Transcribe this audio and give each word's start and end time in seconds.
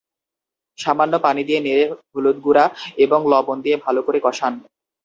সামান্য 0.77 1.13
পানি 1.25 1.41
দিয়ে 1.47 1.59
নেড়ে 1.61 1.85
হলুদ 2.11 2.37
গুঁড়া 2.45 2.65
এবং 2.97 3.19
লবণ 3.31 3.57
দিয়ে 3.65 3.77
ভালো 3.85 3.99
করে 4.07 4.19
কষান। 4.25 4.53